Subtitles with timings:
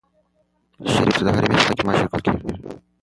[0.91, 2.47] شریف ته د هرې میاشتې په پای کې معاش ورکول کېږي.